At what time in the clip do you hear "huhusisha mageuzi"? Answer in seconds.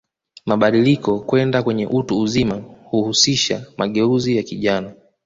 2.89-4.37